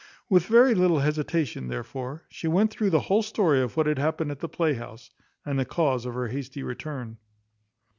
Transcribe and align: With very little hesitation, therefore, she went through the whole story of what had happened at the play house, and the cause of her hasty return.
With 0.31 0.47
very 0.47 0.73
little 0.73 1.01
hesitation, 1.01 1.67
therefore, 1.67 2.25
she 2.27 2.47
went 2.47 2.71
through 2.71 2.89
the 2.89 3.01
whole 3.01 3.21
story 3.21 3.61
of 3.61 3.77
what 3.77 3.85
had 3.85 3.99
happened 3.99 4.31
at 4.31 4.39
the 4.39 4.49
play 4.49 4.73
house, 4.73 5.11
and 5.45 5.59
the 5.59 5.63
cause 5.65 6.07
of 6.07 6.15
her 6.15 6.29
hasty 6.29 6.63
return. 6.63 7.19